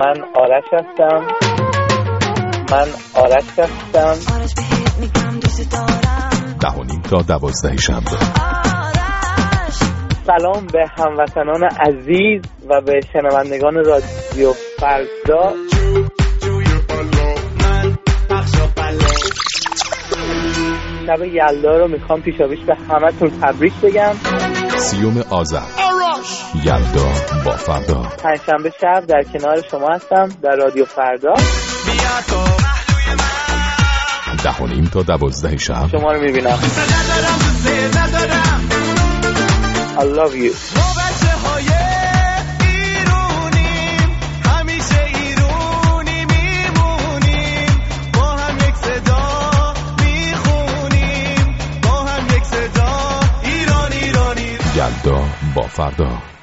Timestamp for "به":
10.72-10.86, 12.80-13.00, 22.66-22.74